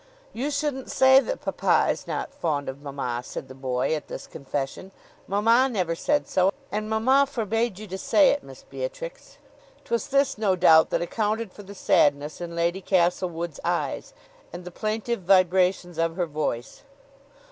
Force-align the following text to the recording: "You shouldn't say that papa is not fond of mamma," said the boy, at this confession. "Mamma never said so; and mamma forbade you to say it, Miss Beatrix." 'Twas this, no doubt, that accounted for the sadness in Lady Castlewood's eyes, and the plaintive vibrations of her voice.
"You 0.33 0.49
shouldn't 0.49 0.89
say 0.89 1.19
that 1.19 1.41
papa 1.45 1.85
is 1.91 2.07
not 2.07 2.33
fond 2.33 2.67
of 2.67 2.81
mamma," 2.81 3.21
said 3.23 3.47
the 3.47 3.53
boy, 3.53 3.93
at 3.93 4.07
this 4.07 4.25
confession. 4.25 4.89
"Mamma 5.27 5.69
never 5.69 5.93
said 5.93 6.27
so; 6.27 6.51
and 6.71 6.89
mamma 6.89 7.27
forbade 7.29 7.77
you 7.77 7.85
to 7.85 7.99
say 7.99 8.31
it, 8.31 8.41
Miss 8.43 8.63
Beatrix." 8.63 9.37
'Twas 9.85 10.07
this, 10.07 10.39
no 10.39 10.55
doubt, 10.55 10.89
that 10.89 11.03
accounted 11.03 11.53
for 11.53 11.61
the 11.61 11.75
sadness 11.75 12.41
in 12.41 12.55
Lady 12.55 12.81
Castlewood's 12.81 13.59
eyes, 13.63 14.15
and 14.51 14.65
the 14.65 14.71
plaintive 14.71 15.21
vibrations 15.21 15.99
of 15.99 16.15
her 16.15 16.25
voice. 16.25 16.81